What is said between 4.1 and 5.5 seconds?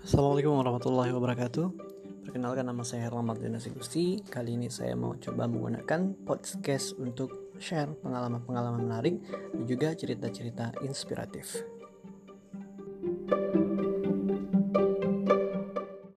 Kali ini saya mau coba